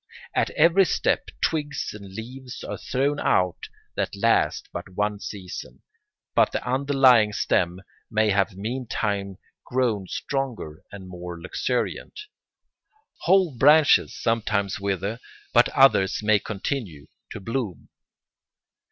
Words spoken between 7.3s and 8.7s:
stem may have